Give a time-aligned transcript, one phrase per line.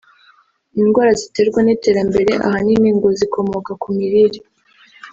[0.79, 4.39] Indwara ziterwa n’iterambere ahanini ngo zikomoka ku mirire